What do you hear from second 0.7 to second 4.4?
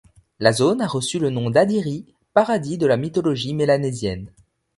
a reçu le nom d'Adiri, paradis de la mythologie mélanésienne.